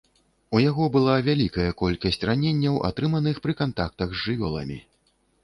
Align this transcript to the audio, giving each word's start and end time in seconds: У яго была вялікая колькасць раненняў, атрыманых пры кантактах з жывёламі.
У 0.55 0.59
яго 0.69 0.85
была 0.95 1.17
вялікая 1.27 1.67
колькасць 1.81 2.17
раненняў, 2.31 2.81
атрыманых 2.91 3.35
пры 3.45 3.57
кантактах 3.61 4.07
з 4.19 4.25
жывёламі. 4.25 4.81